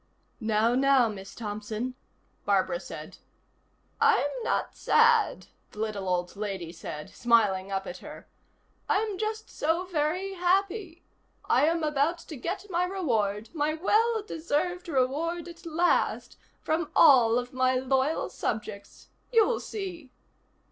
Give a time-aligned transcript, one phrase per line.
[0.39, 1.93] "Now, now, Miss Thompson,"
[2.43, 3.19] Barbara said.
[3.99, 8.27] "I'm not sad," the little old lady said, smiling up at her.
[8.89, 11.03] "I'm just so very happy.
[11.45, 17.37] I am about to get my reward, my well deserved reward at last, from all
[17.37, 19.09] of my loyal subjects.
[19.31, 20.09] You'll see."